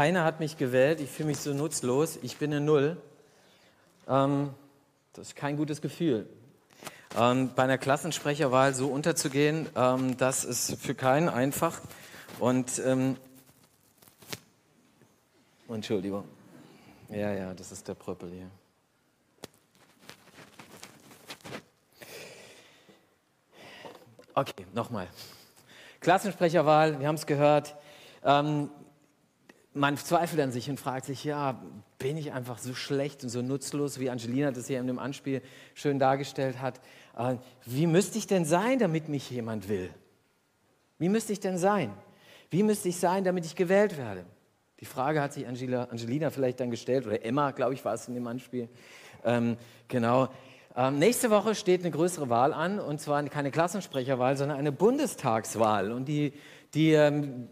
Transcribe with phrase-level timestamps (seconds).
[0.00, 2.96] Keiner hat mich gewählt, ich fühle mich so nutzlos, ich bin eine Null.
[4.08, 4.48] Ähm,
[5.12, 6.26] das ist kein gutes Gefühl.
[7.18, 11.82] Ähm, bei einer Klassensprecherwahl so unterzugehen, ähm, das ist für keinen einfach.
[12.38, 13.18] Und ähm,
[15.68, 16.24] Entschuldigung.
[17.10, 18.50] Ja, ja, das ist der Pröppel hier.
[24.32, 25.08] Okay, nochmal.
[26.00, 27.76] Klassensprecherwahl, wir haben es gehört.
[28.24, 28.70] Ähm,
[29.72, 31.62] man zweifelt an sich und fragt sich, ja,
[31.98, 35.42] bin ich einfach so schlecht und so nutzlos, wie Angelina das hier in dem Anspiel
[35.74, 36.80] schön dargestellt hat.
[37.16, 39.90] Äh, wie müsste ich denn sein, damit mich jemand will?
[40.98, 41.92] Wie müsste ich denn sein?
[42.50, 44.24] Wie müsste ich sein, damit ich gewählt werde?
[44.80, 48.08] Die Frage hat sich Angela, Angelina vielleicht dann gestellt, oder Emma, glaube ich, war es
[48.08, 48.68] in dem Anspiel.
[49.24, 49.56] Ähm,
[49.88, 50.28] genau.
[50.74, 55.92] Ähm, nächste Woche steht eine größere Wahl an, und zwar keine Klassensprecherwahl, sondern eine Bundestagswahl.
[55.92, 56.32] Und die,
[56.74, 57.48] die ähm,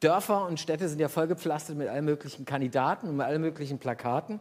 [0.00, 4.40] Dörfer und Städte sind ja vollgepflastert mit allen möglichen Kandidaten und mit allen möglichen Plakaten.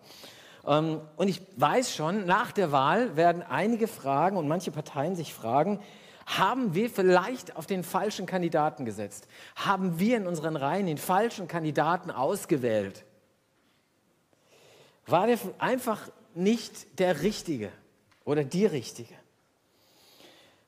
[0.66, 5.33] Ähm, und ich weiß schon, nach der Wahl werden einige fragen und manche Parteien sich
[5.33, 5.80] fragen,
[6.28, 9.28] haben wir vielleicht auf den falschen Kandidaten gesetzt?
[9.55, 13.05] Haben wir in unseren Reihen den falschen Kandidaten ausgewählt?
[15.05, 17.72] War der einfach nicht der Richtige
[18.25, 19.16] oder die Richtige?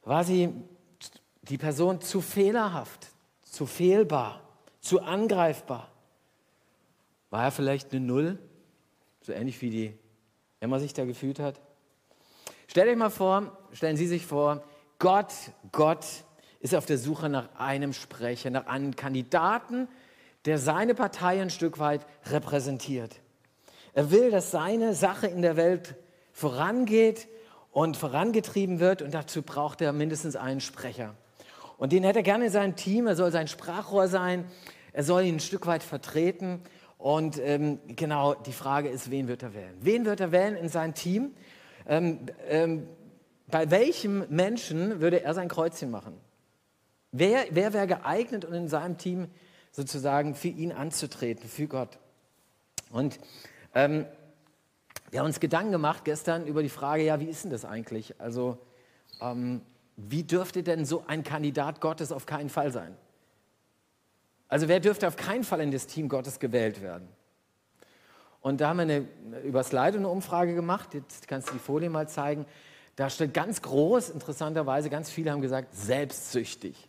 [0.05, 0.53] War sie
[1.41, 3.07] die Person zu fehlerhaft,
[3.43, 4.48] zu fehlbar?
[4.81, 5.89] Zu angreifbar.
[7.29, 8.39] War er vielleicht eine Null?
[9.21, 9.93] So ähnlich wie die
[10.59, 11.59] Emma sich da gefühlt hat?
[12.67, 14.63] Stellt euch mal vor, stellen Sie sich vor,
[14.99, 15.33] Gott,
[15.71, 16.05] Gott
[16.59, 19.87] ist auf der Suche nach einem Sprecher, nach einem Kandidaten,
[20.45, 23.21] der seine Partei ein Stück weit repräsentiert.
[23.93, 25.95] Er will, dass seine Sache in der Welt
[26.31, 27.27] vorangeht
[27.71, 31.15] und vorangetrieben wird und dazu braucht er mindestens einen Sprecher.
[31.79, 33.07] Und den hätte er gerne in seinem Team.
[33.07, 34.45] Er soll sein Sprachrohr sein.
[34.91, 36.61] Er soll ihn ein Stück weit vertreten.
[36.97, 39.77] Und ähm, genau, die Frage ist, wen wird er wählen?
[39.79, 41.33] Wen wird er wählen in sein Team?
[41.87, 42.85] Ähm, ähm,
[43.47, 46.17] bei welchem Menschen würde er sein Kreuzchen machen?
[47.13, 49.29] Wer, wer wäre geeignet und in seinem Team
[49.71, 51.97] sozusagen für ihn anzutreten, für Gott?
[52.91, 53.21] Und
[53.73, 54.05] ähm,
[55.11, 58.19] wir haben uns Gedanken gemacht gestern über die Frage, ja, wie ist denn das eigentlich?
[58.19, 58.57] Also,
[59.21, 59.61] ähm,
[60.07, 62.95] wie dürfte denn so ein Kandidat Gottes auf keinen Fall sein?
[64.47, 67.07] Also wer dürfte auf keinen Fall in das Team Gottes gewählt werden?
[68.41, 69.07] Und da haben wir eine,
[69.43, 72.45] über Slide eine Umfrage gemacht, jetzt kannst du die Folie mal zeigen.
[72.95, 76.87] Da steht ganz groß, interessanterweise, ganz viele haben gesagt, selbstsüchtig.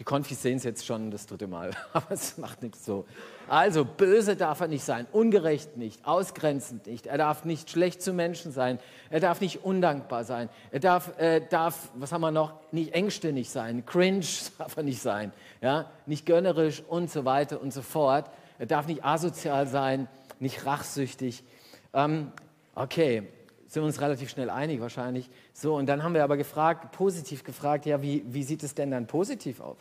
[0.00, 3.04] Die Konfis sehen es jetzt schon das dritte Mal, aber es macht nichts so.
[3.48, 7.06] Also, böse darf er nicht sein, ungerecht nicht, ausgrenzend nicht.
[7.06, 8.78] Er darf nicht schlecht zu Menschen sein.
[9.10, 10.48] Er darf nicht undankbar sein.
[10.70, 13.84] Er darf, äh, darf was haben wir noch, nicht engstirnig sein.
[13.84, 14.24] Cringe
[14.58, 15.32] darf er nicht sein.
[15.60, 15.90] Ja?
[16.06, 18.30] Nicht gönnerisch und so weiter und so fort.
[18.58, 21.44] Er darf nicht asozial sein, nicht rachsüchtig.
[21.92, 22.32] Ähm,
[22.74, 23.28] okay,
[23.70, 25.30] sind wir uns relativ schnell einig wahrscheinlich.
[25.52, 28.90] So, und dann haben wir aber gefragt, positiv gefragt, ja, wie, wie sieht es denn
[28.90, 29.76] dann positiv auf,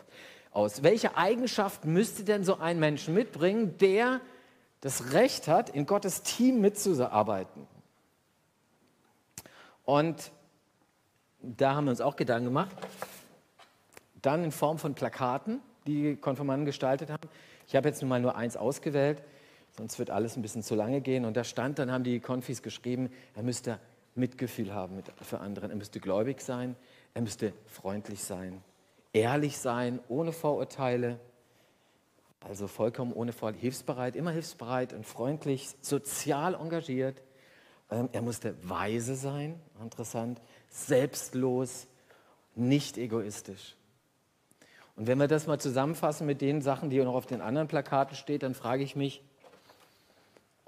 [0.52, 0.84] aus?
[0.84, 4.22] Welche Eigenschaften müsste denn so ein Mensch mitbringen, der
[4.82, 7.66] das Recht hat, in Gottes Team mitzuarbeiten?
[9.86, 10.32] Und
[11.42, 12.76] da haben wir uns auch Gedanken gemacht.
[14.22, 17.28] Dann in Form von Plakaten, die die Konformanten gestaltet haben.
[17.68, 19.24] Ich habe jetzt nun mal nur eins ausgewählt
[19.80, 21.24] sonst wird alles ein bisschen zu lange gehen.
[21.24, 23.80] Und da stand, dann haben die Konfis geschrieben, er müsste
[24.14, 26.76] Mitgefühl haben mit, für andere, er müsste gläubig sein,
[27.14, 28.62] er müsste freundlich sein,
[29.14, 31.18] ehrlich sein, ohne Vorurteile,
[32.42, 37.24] also vollkommen ohne Vorurteile, hilfsbereit, immer hilfsbereit und freundlich, sozial engagiert.
[37.90, 41.88] Ähm, er musste weise sein, interessant, selbstlos,
[42.54, 43.78] nicht egoistisch.
[44.98, 48.18] Und wenn wir das mal zusammenfassen mit den Sachen, die noch auf den anderen Plakaten
[48.18, 49.24] steht, dann frage ich mich,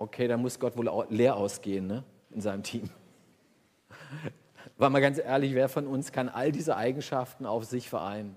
[0.01, 2.03] okay, da muss Gott wohl leer ausgehen ne?
[2.31, 2.89] in seinem Team.
[4.77, 8.35] War mal ganz ehrlich, wer von uns kann all diese Eigenschaften auf sich vereinen?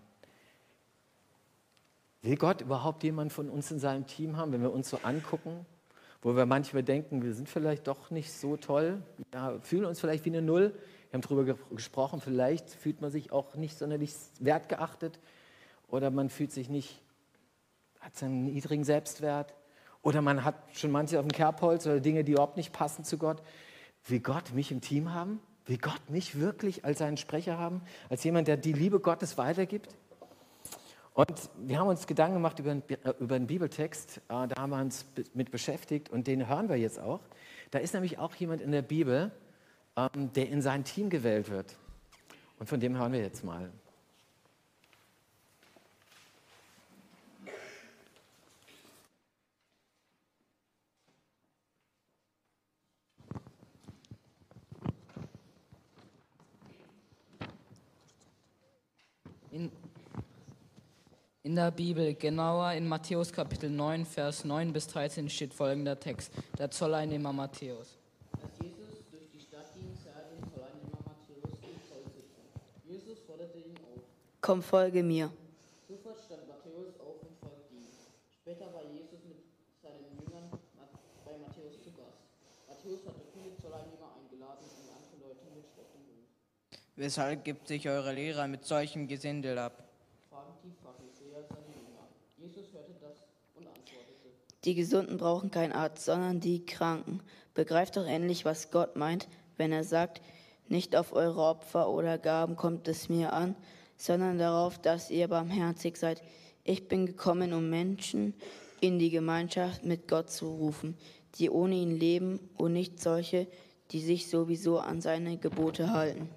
[2.20, 5.64] Will Gott überhaupt jemand von uns in seinem Team haben, wenn wir uns so angucken,
[6.20, 9.02] wo wir manchmal denken, wir sind vielleicht doch nicht so toll,
[9.32, 10.74] ja, fühlen uns vielleicht wie eine Null.
[11.10, 15.18] Wir haben darüber ge gesprochen, vielleicht fühlt man sich auch nicht sonderlich wertgeachtet
[15.88, 17.00] oder man fühlt sich nicht,
[18.00, 19.54] hat seinen niedrigen Selbstwert.
[20.04, 23.18] Oder man hat schon manche auf dem Kerbholz oder Dinge, die überhaupt nicht passen zu
[23.18, 23.42] Gott.
[24.06, 25.40] Will Gott mich im Team haben?
[25.64, 27.80] Will Gott mich wirklich als seinen Sprecher haben?
[28.10, 29.88] Als jemand, der die Liebe Gottes weitergibt?
[31.14, 34.70] Und wir haben uns Gedanken gemacht über einen, äh, über einen Bibeltext, äh, da haben
[34.70, 37.20] wir uns mit beschäftigt und den hören wir jetzt auch.
[37.70, 39.30] Da ist nämlich auch jemand in der Bibel,
[39.96, 41.76] ähm, der in sein Team gewählt wird.
[42.58, 43.70] Und von dem hören wir jetzt mal.
[61.54, 66.32] In der Bibel, genauer in Matthäus Kapitel 9, Vers 9 bis 13 steht folgender Text.
[66.58, 67.96] Der Zolleinnehmer Matthäus.
[68.42, 72.42] Als Jesus durch die Stadt ging, sah er den Zolleinnehmer Matthäus im Zoll sitzen.
[72.82, 74.02] Jesus forderte ihn auf.
[74.40, 75.30] Komm, folge mir.
[75.86, 77.86] Sofort stand Matthäus auf und folgte ihm.
[78.34, 79.38] Später war Jesus mit
[79.78, 82.18] seinen Jüngern bei Matthäus zu Gast.
[82.66, 85.86] Matthäus hatte viele Zolleinnehmer eingeladen und andere Leute mit Hut.
[86.96, 89.84] Weshalb gibt sich eure Lehrer mit solchem Gesindel ab?
[90.34, 92.08] Fragen die Pharisäer seine Jünger.
[92.36, 93.22] Jesus hörte das
[93.54, 94.34] und antwortete.
[94.64, 97.20] Die Gesunden brauchen keinen Arzt, sondern die Kranken.
[97.52, 100.22] Begreift doch endlich, was Gott meint, wenn er sagt,
[100.68, 103.54] nicht auf eure Opfer oder Gaben kommt es mir an,
[103.96, 106.22] sondern darauf, dass ihr barmherzig seid.
[106.64, 108.34] Ich bin gekommen, um Menschen
[108.80, 110.96] in die Gemeinschaft mit Gott zu rufen,
[111.36, 113.46] die ohne ihn leben und nicht solche,
[113.90, 116.28] die sich sowieso an seine Gebote halten.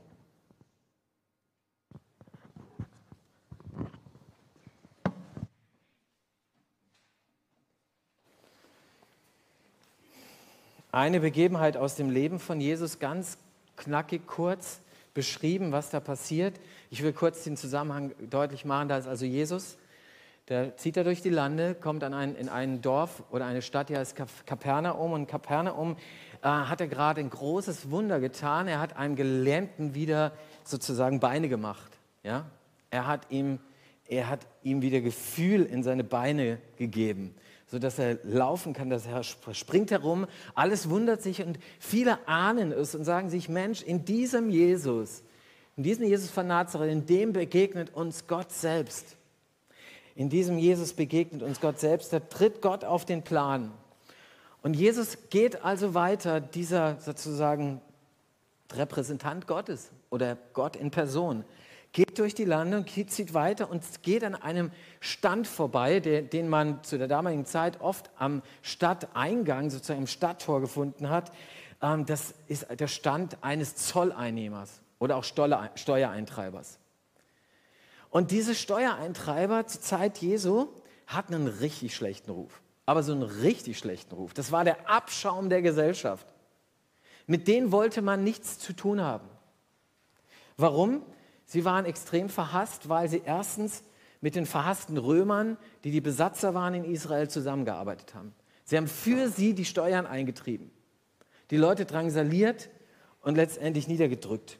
[10.97, 13.37] Eine Begebenheit aus dem Leben von Jesus, ganz
[13.75, 14.81] knackig kurz
[15.13, 16.59] beschrieben, was da passiert.
[16.89, 18.89] Ich will kurz den Zusammenhang deutlich machen.
[18.89, 19.77] Da ist also Jesus,
[20.49, 23.89] der zieht da durch die Lande, kommt an ein, in ein Dorf oder eine Stadt,
[23.89, 25.11] die heißt Kap- Kapernaum.
[25.11, 25.97] Und Kapernaum
[26.41, 28.67] äh, hat er gerade ein großes Wunder getan.
[28.67, 30.31] Er hat einem Gelähmten wieder
[30.63, 31.91] sozusagen Beine gemacht.
[32.23, 32.47] Ja?
[32.89, 33.59] Er, hat ihm,
[34.07, 37.35] er hat ihm wieder Gefühl in seine Beine gegeben
[37.67, 40.25] sodass er laufen kann, dass er sp- springt herum,
[40.55, 45.23] alles wundert sich und viele ahnen es und sagen sich, Mensch, in diesem Jesus,
[45.75, 49.17] in diesem Jesus von Nazareth, in dem begegnet uns Gott selbst.
[50.15, 53.71] In diesem Jesus begegnet uns Gott selbst, da tritt Gott auf den Plan.
[54.63, 57.81] Und Jesus geht also weiter, dieser sozusagen
[58.71, 61.43] Repräsentant Gottes oder Gott in Person,
[61.91, 66.47] geht durch die Lande und zieht weiter und geht an einem Stand vorbei, der, den
[66.49, 71.31] man zu der damaligen Zeit oft am Stadteingang, sozusagen im Stadttor gefunden hat.
[71.81, 76.79] Ähm, das ist der Stand eines Zolleinnehmers oder auch Stolle- Steuereintreibers.
[78.09, 80.67] Und diese Steuereintreiber zur Zeit Jesu
[81.07, 82.61] hatten einen richtig schlechten Ruf.
[82.85, 84.33] Aber so einen richtig schlechten Ruf.
[84.33, 86.25] Das war der Abschaum der Gesellschaft.
[87.25, 89.27] Mit denen wollte man nichts zu tun haben.
[90.55, 91.01] Warum?
[91.47, 93.83] Sie waren extrem verhasst, weil sie erstens
[94.19, 98.35] mit den verhassten Römern, die die Besatzer waren in Israel, zusammengearbeitet haben.
[98.65, 100.69] Sie haben für sie die Steuern eingetrieben,
[101.49, 102.69] die Leute drangsaliert
[103.21, 104.59] und letztendlich niedergedrückt.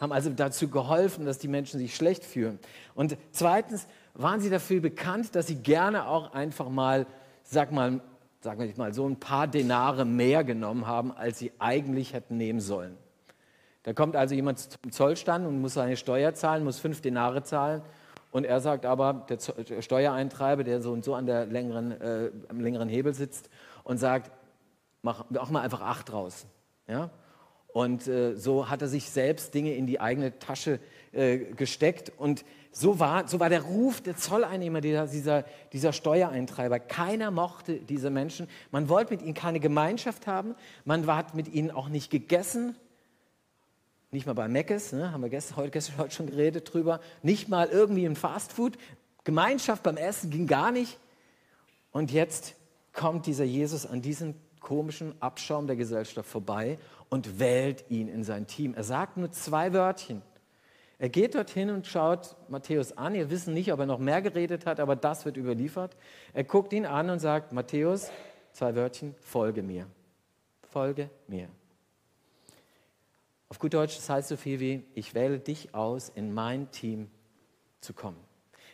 [0.00, 2.58] Haben also dazu geholfen, dass die Menschen sich schlecht fühlen.
[2.94, 7.06] Und zweitens waren sie dafür bekannt, dass sie gerne auch einfach mal,
[7.42, 8.00] sag mal,
[8.40, 12.60] sagen wir mal so, ein paar Denare mehr genommen haben, als sie eigentlich hätten nehmen
[12.60, 12.96] sollen.
[13.82, 17.82] Da kommt also jemand zum Zollstand und muss seine Steuer zahlen, muss fünf Denare zahlen.
[18.30, 22.60] Und er sagt aber, der, Steuereintreiber, der so und so an der längeren, äh, am
[22.60, 23.48] längeren Hebel sitzt
[23.84, 24.30] und sagt,
[25.02, 26.46] mach, mach mal einfach acht draus.
[26.86, 27.10] Ja?
[27.68, 30.80] Und äh, so hat er sich selbst Dinge in die eigene Tasche
[31.12, 32.12] äh, gesteckt.
[32.18, 36.80] Und so war, so war der Ruf der Zolleinnehmer, dieser, dieser, dieser Steuereintreiber.
[36.80, 38.48] Keiner mochte diese Menschen.
[38.70, 40.54] Man wollte mit ihnen keine Gemeinschaft haben.
[40.84, 42.76] Man hat mit ihnen auch nicht gegessen.
[44.10, 47.00] Nicht mal bei Meckes, ne, haben wir gestern, heute, gestern heute schon geredet drüber.
[47.22, 48.78] Nicht mal irgendwie im Fastfood.
[49.24, 50.98] Gemeinschaft beim Essen ging gar nicht.
[51.90, 52.54] Und jetzt
[52.94, 56.78] kommt dieser Jesus an diesem komischen Abschaum der Gesellschaft vorbei
[57.10, 58.74] und wählt ihn in sein Team.
[58.74, 60.22] Er sagt nur zwei Wörtchen.
[60.98, 63.14] Er geht dorthin und schaut Matthäus an.
[63.14, 65.96] Wir wissen nicht, ob er noch mehr geredet hat, aber das wird überliefert.
[66.32, 68.10] Er guckt ihn an und sagt, Matthäus,
[68.52, 69.86] zwei Wörtchen, folge mir.
[70.68, 71.48] Folge mir.
[73.48, 77.10] Auf gut Deutsch, das heißt so viel wie, ich wähle dich aus, in mein Team
[77.80, 78.18] zu kommen.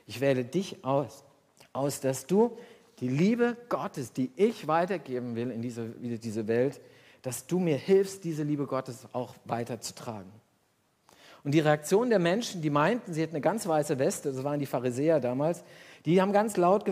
[0.06, 1.24] Ich wähle dich aus,
[1.72, 2.58] aus, dass du
[3.00, 6.80] die Liebe Gottes, die ich weitergeben will in diese, diese Welt,
[7.22, 10.30] dass du mir hilfst, diese Liebe Gottes auch weiterzutragen.
[11.42, 14.58] Und die Reaktion der Menschen, die meinten, sie hätten eine ganz weiße Weste, das waren
[14.58, 15.62] die Pharisäer damals,
[16.04, 16.84] die haben ganz laut,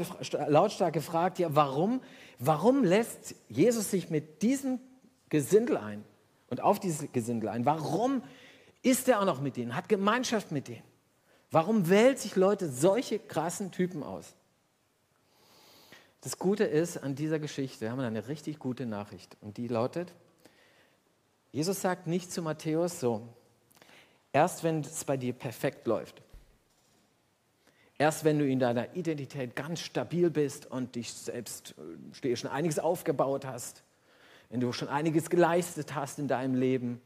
[0.48, 2.00] lautstark gefragt, ja, warum,
[2.38, 4.78] warum lässt Jesus sich mit diesem
[5.28, 6.04] Gesindel ein
[6.52, 7.64] und auf dieses Gesindel ein?
[7.64, 8.22] Warum
[8.82, 10.82] ist er auch noch mit denen, hat Gemeinschaft mit denen?
[11.50, 14.34] Warum wählt sich Leute solche krassen Typen aus?
[16.20, 20.12] Das Gute ist an dieser Geschichte, wir haben eine richtig gute Nachricht und die lautet,
[21.52, 23.26] Jesus sagt nicht zu Matthäus so,
[24.30, 26.20] erst wenn es bei dir perfekt läuft,
[27.96, 31.74] erst wenn du in deiner Identität ganz stabil bist und dich selbst
[32.22, 33.84] äh, schon einiges aufgebaut hast,
[34.52, 37.00] wenn du schon einiges geleistet hast in deinem Leben,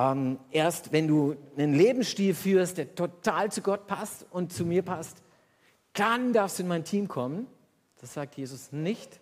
[0.00, 4.82] Ähm, erst wenn du einen Lebensstil führst, der total zu Gott passt und zu mir
[4.82, 5.24] passt,
[5.92, 7.48] dann darfst du in mein Team kommen.
[8.00, 9.18] Das sagt Jesus nicht.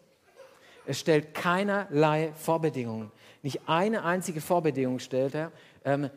[0.85, 3.11] Es stellt keinerlei Vorbedingungen.
[3.43, 5.51] Nicht eine einzige Vorbedingung stellt er,
[5.87, 6.11] ähm,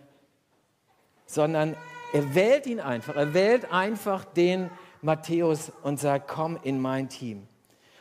[1.25, 1.77] sondern
[2.12, 3.15] er wählt ihn einfach.
[3.15, 4.69] Er wählt einfach den
[5.01, 7.48] Matthäus und sagt, komm in mein Team.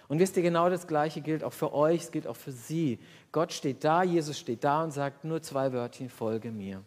[0.08, 2.98] Und wisst ihr, genau das Gleiche gilt auch für euch, es gilt auch für sie.
[3.30, 6.82] Gott steht da, Jesus steht da und sagt nur zwei Wörtchen, folge mir.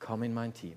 [0.00, 0.76] Komm in mein Team.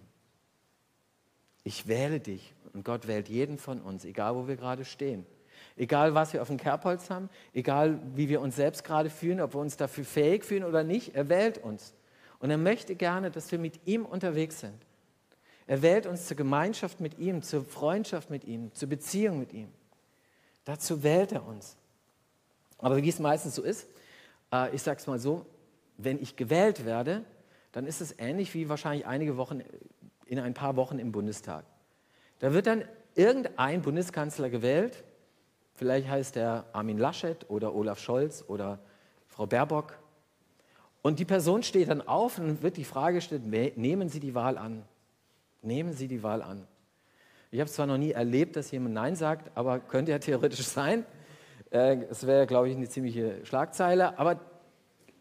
[1.63, 5.25] Ich wähle dich und Gott wählt jeden von uns, egal wo wir gerade stehen.
[5.75, 9.55] Egal, was wir auf dem Kerbholz haben, egal, wie wir uns selbst gerade fühlen, ob
[9.55, 11.93] wir uns dafür fähig fühlen oder nicht, er wählt uns.
[12.39, 14.85] Und er möchte gerne, dass wir mit ihm unterwegs sind.
[15.65, 19.69] Er wählt uns zur Gemeinschaft mit ihm, zur Freundschaft mit ihm, zur Beziehung mit ihm.
[20.67, 21.77] Dazu wählt er uns.
[22.77, 23.87] Aber wie es meistens so ist,
[24.51, 25.45] äh, ich sage es mal so,
[25.95, 27.23] wenn ich gewählt werde,
[27.71, 29.61] dann ist es ähnlich wie wahrscheinlich einige Wochen,
[30.25, 31.63] in ein paar Wochen im Bundestag.
[32.39, 32.83] Da wird dann
[33.15, 35.05] irgendein Bundeskanzler gewählt,
[35.73, 38.79] vielleicht heißt er Armin Laschet oder Olaf Scholz oder
[39.25, 39.97] Frau Baerbock.
[41.01, 44.57] Und die Person steht dann auf und wird die Frage gestellt, nehmen Sie die Wahl
[44.57, 44.83] an?
[45.61, 46.67] Nehmen Sie die Wahl an.
[47.49, 51.05] Ich habe zwar noch nie erlebt, dass jemand Nein sagt, aber könnte ja theoretisch sein.
[51.71, 54.19] Äh, es wäre, glaube ich, eine ziemliche Schlagzeile.
[54.19, 54.39] Aber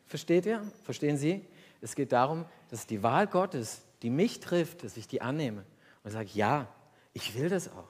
[0.06, 0.62] versteht ihr?
[0.82, 1.44] Verstehen Sie?
[1.80, 5.64] Es geht darum, dass die Wahl Gottes, die mich trifft, dass ich die annehme
[6.02, 6.68] und sage, ja,
[7.12, 7.88] ich will das auch.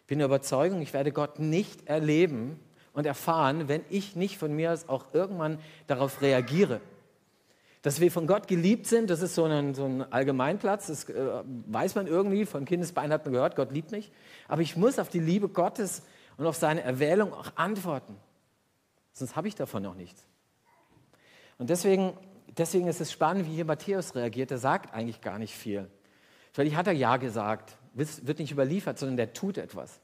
[0.00, 2.60] Ich bin der Überzeugung, ich werde Gott nicht erleben
[2.92, 6.80] und erfahren, wenn ich nicht von mir aus auch irgendwann darauf reagiere.
[7.82, 11.42] Dass wir von Gott geliebt sind, das ist so ein, so ein Allgemeinplatz, das äh,
[11.66, 14.12] weiß man irgendwie, von Kindesbein hat man gehört, Gott liebt mich.
[14.46, 16.02] Aber ich muss auf die Liebe Gottes
[16.36, 18.16] und auf seine Erwählung auch antworten.
[19.12, 20.24] Sonst habe ich davon noch nichts.
[21.58, 22.12] Und deswegen,
[22.56, 24.52] deswegen ist es spannend, wie hier Matthäus reagiert.
[24.52, 25.90] Er sagt eigentlich gar nicht viel.
[26.52, 30.00] Vielleicht hat er Ja gesagt, wird nicht überliefert, sondern der tut etwas.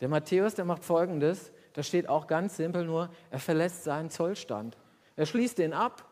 [0.00, 4.76] Der Matthäus, der macht Folgendes, da steht auch ganz simpel nur, er verlässt seinen Zollstand.
[5.16, 6.11] Er schließt den ab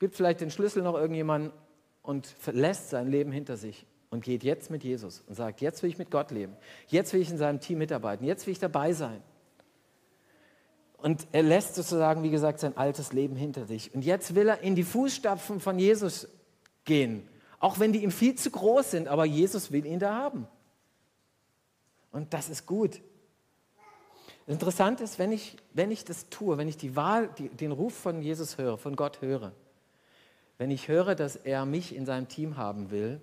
[0.00, 1.52] gibt vielleicht den Schlüssel noch irgendjemandem
[2.02, 5.90] und verlässt sein Leben hinter sich und geht jetzt mit Jesus und sagt, jetzt will
[5.90, 6.56] ich mit Gott leben,
[6.88, 9.22] jetzt will ich in seinem Team mitarbeiten, jetzt will ich dabei sein.
[10.96, 13.94] Und er lässt sozusagen, wie gesagt, sein altes Leben hinter sich.
[13.94, 16.28] Und jetzt will er in die Fußstapfen von Jesus
[16.84, 17.26] gehen,
[17.58, 20.46] auch wenn die ihm viel zu groß sind, aber Jesus will ihn da haben.
[22.10, 23.00] Und das ist gut.
[24.46, 27.94] Interessant ist, wenn ich, wenn ich das tue, wenn ich die Wahl, die, den Ruf
[27.94, 29.52] von Jesus höre, von Gott höre,
[30.60, 33.18] wenn ich höre, dass er mich in seinem Team haben will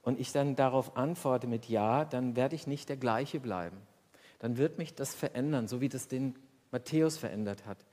[0.00, 3.76] und ich dann darauf antworte mit Ja, dann werde ich nicht der gleiche bleiben.
[4.38, 6.34] Dann wird mich das verändern, so wie das den
[6.70, 7.84] Matthäus verändert hat.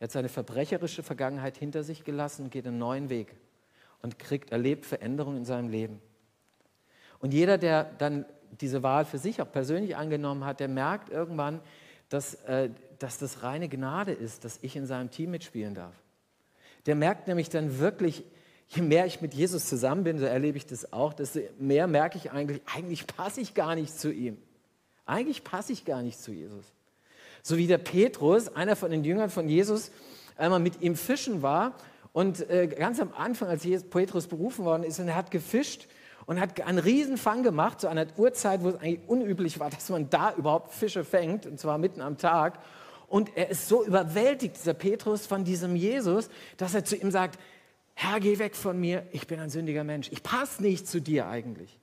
[0.00, 3.36] Er hat seine verbrecherische Vergangenheit hinter sich gelassen und geht einen neuen Weg
[4.00, 6.00] und kriegt, erlebt Veränderungen in seinem Leben.
[7.18, 8.24] Und jeder, der dann
[8.58, 11.60] diese Wahl für sich auch persönlich angenommen hat, der merkt irgendwann,
[12.08, 16.02] dass, äh, dass das reine Gnade ist, dass ich in seinem Team mitspielen darf.
[16.86, 18.24] Der merkt nämlich dann wirklich,
[18.68, 22.18] je mehr ich mit Jesus zusammen bin, so erlebe ich das auch, desto mehr merke
[22.18, 24.38] ich eigentlich, eigentlich passe ich gar nicht zu ihm.
[25.06, 26.64] Eigentlich passe ich gar nicht zu Jesus.
[27.42, 29.90] So wie der Petrus, einer von den Jüngern von Jesus,
[30.36, 31.74] einmal mit ihm fischen war
[32.12, 35.88] und äh, ganz am Anfang, als Petrus berufen worden ist, und er hat gefischt
[36.26, 40.08] und hat einen Riesenfang gemacht, zu einer Uhrzeit, wo es eigentlich unüblich war, dass man
[40.08, 42.60] da überhaupt Fische fängt, und zwar mitten am Tag.
[43.12, 47.38] Und er ist so überwältigt, dieser Petrus, von diesem Jesus, dass er zu ihm sagt,
[47.92, 50.08] Herr, geh weg von mir, ich bin ein sündiger Mensch.
[50.10, 51.78] Ich passe nicht zu dir eigentlich.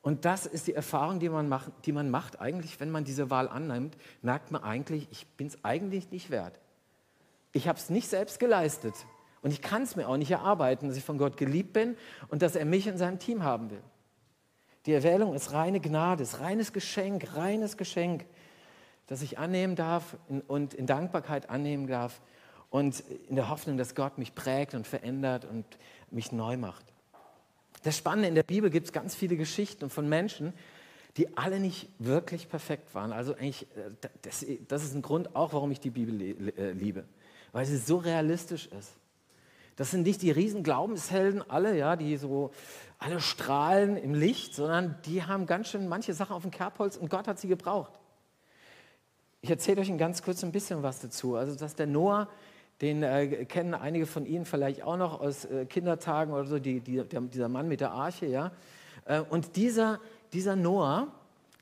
[0.00, 3.28] Und das ist die Erfahrung, die man, macht, die man macht eigentlich, wenn man diese
[3.28, 6.58] Wahl annimmt, merkt man eigentlich, ich bin es eigentlich nicht wert.
[7.52, 8.94] Ich habe es nicht selbst geleistet
[9.42, 11.98] und ich kann es mir auch nicht erarbeiten, dass ich von Gott geliebt bin
[12.28, 13.82] und dass er mich in seinem Team haben will.
[14.86, 18.24] Die Erwählung ist reine Gnade, ist reines Geschenk, reines Geschenk
[19.08, 22.20] das ich annehmen darf und in Dankbarkeit annehmen darf
[22.70, 25.64] und in der Hoffnung, dass Gott mich prägt und verändert und
[26.10, 26.84] mich neu macht.
[27.82, 30.52] Das Spannende in der Bibel gibt es ganz viele Geschichten von Menschen,
[31.16, 33.12] die alle nicht wirklich perfekt waren.
[33.12, 33.90] Also eigentlich, äh,
[34.22, 36.20] das, das ist ein Grund auch, warum ich die Bibel
[36.58, 37.04] äh, liebe,
[37.52, 38.92] weil sie so realistisch ist.
[39.76, 42.50] Das sind nicht die riesen Glaubenshelden alle, ja, die so
[42.98, 47.08] alle strahlen im Licht, sondern die haben ganz schön manche Sachen auf dem Kerbholz und
[47.08, 47.92] Gott hat sie gebraucht.
[49.40, 51.36] Ich erzähle euch ein ganz kurz ein bisschen was dazu.
[51.36, 52.28] Also, dass der Noah,
[52.80, 56.80] den äh, kennen einige von Ihnen vielleicht auch noch aus äh, Kindertagen oder so, die,
[56.80, 58.52] die, der, dieser Mann mit der Arche, ja.
[59.04, 60.00] Äh, und dieser,
[60.32, 61.08] dieser Noah,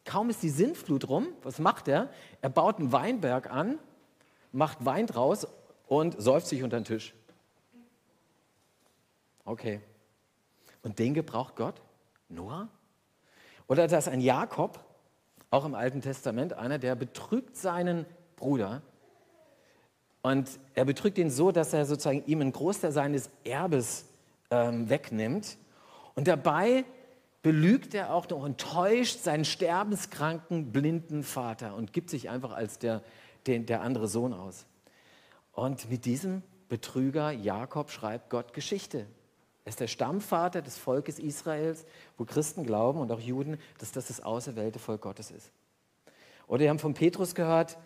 [0.04, 2.10] kaum ist die Sintflut rum, was macht er?
[2.40, 3.78] Er baut einen Weinberg an,
[4.52, 5.46] macht Wein draus
[5.86, 7.14] und säuft sich unter den Tisch.
[9.44, 9.80] Okay.
[10.82, 11.82] Und den gebraucht Gott?
[12.28, 12.68] Noah?
[13.68, 14.80] Oder dass ein Jakob,
[15.50, 18.82] auch im Alten Testament, einer, der betrügt seinen Bruder.
[20.22, 24.06] Und er betrügt ihn so, dass er sozusagen ihm einen Großteil seines Erbes
[24.50, 25.56] ähm, wegnimmt.
[26.14, 26.84] Und dabei
[27.42, 32.80] belügt er auch noch und täuscht seinen sterbenskranken, blinden Vater und gibt sich einfach als
[32.80, 33.02] der,
[33.46, 34.66] der, der andere Sohn aus.
[35.52, 39.06] Und mit diesem Betrüger Jakob schreibt Gott Geschichte.
[39.66, 41.84] Er ist der Stammvater des Volkes Israels,
[42.16, 45.50] wo Christen glauben und auch Juden, dass das das auserwählte Volk Gottes ist.
[46.46, 47.76] Oder wir haben von Petrus gehört,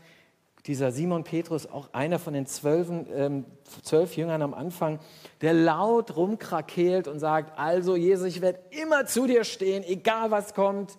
[0.66, 3.46] dieser Simon Petrus, auch einer von den zwölf, ähm,
[3.82, 5.00] zwölf Jüngern am Anfang,
[5.40, 10.52] der laut rumkrakeelt und sagt, also Jesus, ich werde immer zu dir stehen, egal was
[10.52, 10.98] kommt.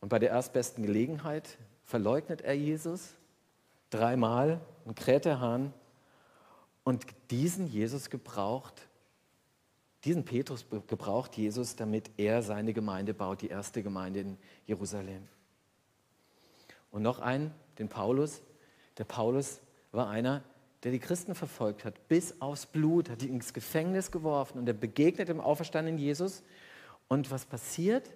[0.00, 3.10] Und bei der erstbesten Gelegenheit verleugnet er Jesus
[3.90, 5.74] dreimal, ein Kräterhahn.
[6.84, 8.86] Und diesen Jesus gebraucht,
[10.04, 15.26] diesen Petrus gebraucht Jesus, damit er seine Gemeinde baut, die erste Gemeinde in Jerusalem.
[16.90, 18.42] Und noch einen, den Paulus.
[18.98, 19.60] Der Paulus
[19.92, 20.44] war einer,
[20.84, 24.74] der die Christen verfolgt hat, bis aufs Blut, hat ihn ins Gefängnis geworfen und er
[24.74, 26.42] begegnet dem auferstandenen Jesus.
[27.08, 28.10] Und was passiert?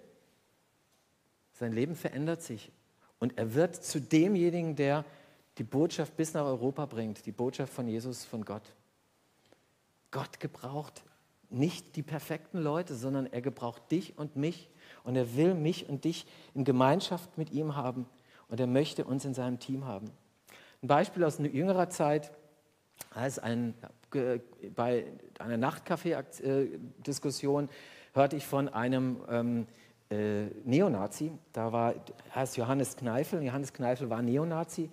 [1.53, 2.71] Sein Leben verändert sich
[3.17, 5.03] und er wird zu demjenigen, der
[5.59, 8.63] die Botschaft bis nach Europa bringt, die Botschaft von Jesus, von Gott.
[10.09, 11.03] Gott gebraucht
[11.49, 14.69] nicht die perfekten Leute, sondern er gebraucht dich und mich.
[15.03, 18.05] Und er will mich und dich in Gemeinschaft mit ihm haben.
[18.47, 20.11] Und er möchte uns in seinem Team haben.
[20.81, 22.31] Ein Beispiel aus jüngerer Zeit,
[23.11, 23.73] als ein,
[24.75, 25.05] bei
[25.39, 27.69] einer Nachtcafé-Diskussion
[28.13, 29.67] hörte ich von einem ähm,
[30.09, 31.93] äh, Neonazi, da war,
[32.33, 34.89] heißt Johannes Kneifel, Johannes Kneifel war Neonazi,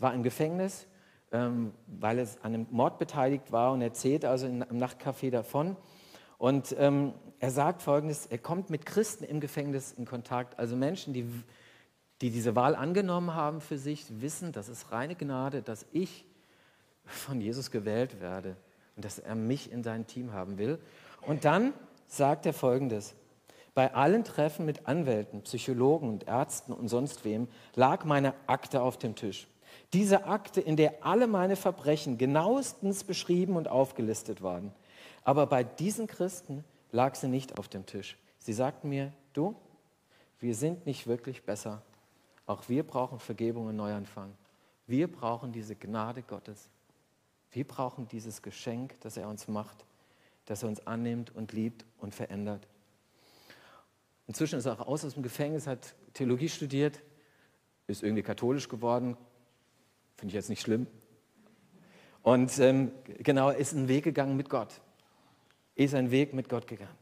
[0.00, 0.86] war im Gefängnis,
[1.30, 5.76] ähm, weil er an einem Mord beteiligt war und erzählt also im Nachtcafé davon.
[6.38, 11.12] Und ähm, er sagt folgendes, er kommt mit Christen im Gefängnis in Kontakt, also Menschen,
[11.12, 11.26] die,
[12.22, 16.24] die diese Wahl angenommen haben für sich, wissen, das ist reine Gnade, dass ich
[17.04, 18.56] von Jesus gewählt werde
[18.96, 20.78] und dass er mich in sein Team haben will.
[21.26, 21.74] Und dann
[22.06, 23.14] sagt er folgendes,
[23.74, 28.98] bei allen Treffen mit Anwälten, Psychologen und Ärzten und sonst wem lag meine Akte auf
[28.98, 29.46] dem Tisch.
[29.92, 34.72] Diese Akte, in der alle meine Verbrechen genauestens beschrieben und aufgelistet waren.
[35.24, 38.16] Aber bei diesen Christen lag sie nicht auf dem Tisch.
[38.38, 39.54] Sie sagten mir, du,
[40.38, 41.82] wir sind nicht wirklich besser.
[42.46, 44.32] Auch wir brauchen Vergebung und Neuanfang.
[44.86, 46.68] Wir brauchen diese Gnade Gottes.
[47.52, 49.84] Wir brauchen dieses Geschenk, das er uns macht,
[50.46, 52.66] das er uns annimmt und liebt und verändert.
[54.26, 57.00] Inzwischen ist er auch aus, aus dem Gefängnis, hat Theologie studiert,
[57.86, 59.16] ist irgendwie katholisch geworden,
[60.20, 60.86] Finde ich jetzt nicht schlimm.
[62.22, 64.68] Und ähm, genau, ist ein Weg gegangen mit Gott.
[65.76, 66.94] Ist ein Weg mit Gott gegangen.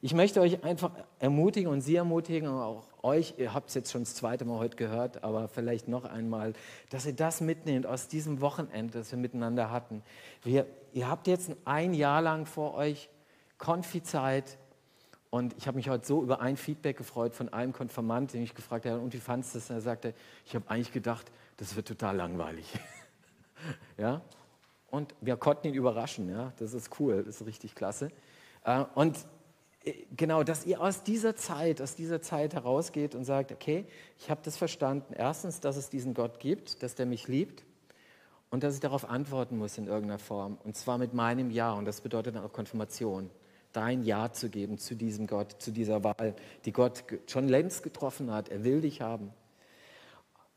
[0.00, 3.92] Ich möchte euch einfach ermutigen und Sie ermutigen, und auch euch, ihr habt es jetzt
[3.92, 6.54] schon das zweite Mal heute gehört, aber vielleicht noch einmal,
[6.88, 10.02] dass ihr das mitnehmt aus diesem Wochenende, das wir miteinander hatten.
[10.42, 13.10] Wir, ihr habt jetzt ein Jahr lang vor euch
[13.58, 14.56] Konfizeit
[15.28, 18.54] und ich habe mich heute so über ein Feedback gefreut von einem Konfirmand, den ich
[18.54, 19.68] gefragt habe, und wie fandest du das?
[19.68, 20.14] Und er sagte,
[20.46, 22.66] ich habe eigentlich gedacht, das wird total langweilig.
[23.98, 24.22] ja?
[24.90, 26.52] Und wir konnten ihn überraschen, ja?
[26.58, 28.10] das ist cool, das ist richtig klasse.
[28.64, 29.16] Äh, und
[29.84, 33.86] äh, genau, dass ihr aus dieser Zeit, aus dieser Zeit herausgeht und sagt, okay,
[34.18, 35.14] ich habe das verstanden.
[35.14, 37.64] Erstens, dass es diesen Gott gibt, dass der mich liebt
[38.50, 40.58] und dass ich darauf antworten muss in irgendeiner Form.
[40.64, 41.72] Und zwar mit meinem Ja.
[41.72, 43.30] Und das bedeutet dann auch Konfirmation.
[43.72, 48.32] Dein Ja zu geben zu diesem Gott, zu dieser Wahl, die Gott schon längst getroffen
[48.32, 48.48] hat.
[48.48, 49.32] Er will dich haben.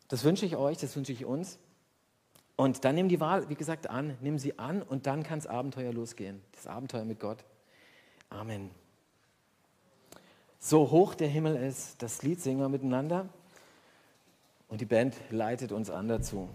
[0.09, 1.59] Das wünsche ich euch, das wünsche ich uns.
[2.57, 5.47] Und dann nimm die Wahl, wie gesagt, an, nimm sie an und dann kann das
[5.47, 6.41] Abenteuer losgehen.
[6.51, 7.45] Das Abenteuer mit Gott.
[8.29, 8.71] Amen.
[10.59, 13.29] So hoch der Himmel ist, das Lied singen wir miteinander
[14.67, 16.49] und die Band leitet uns an dazu.